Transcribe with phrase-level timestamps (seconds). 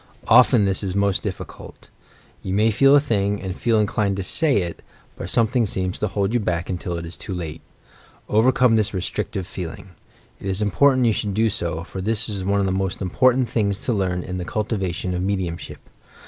[0.27, 1.91] Often this is most difficult.
[2.41, 4.81] You may feel a thing, and feel inclined to say it,
[5.15, 7.61] but something seems to hold you back until it is too late.
[8.27, 9.91] Overcome this restrictive feeling.
[10.39, 13.47] It is important you should do so, for this is one of the most important
[13.47, 15.87] things to learn in the cultivation of mediumship.